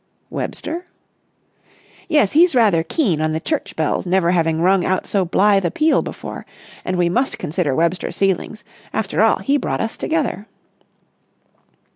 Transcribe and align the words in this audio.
"Webster?" 0.31 0.87
"Yes, 2.09 2.31
he's 2.31 2.55
rather 2.55 2.81
keen 2.81 3.21
on 3.21 3.33
the 3.33 3.39
church 3.39 3.75
bells 3.75 4.07
never 4.07 4.31
having 4.31 4.59
rung 4.59 4.83
out 4.83 5.05
so 5.05 5.23
blithe 5.25 5.63
a 5.63 5.69
peal 5.69 6.01
before. 6.01 6.43
And 6.83 6.97
we 6.97 7.07
must 7.07 7.37
consider 7.37 7.75
Webster's 7.75 8.17
feelings. 8.17 8.63
After 8.93 9.21
all, 9.21 9.37
he 9.41 9.57
brought 9.57 9.79
us 9.79 9.97
together." 9.97 10.47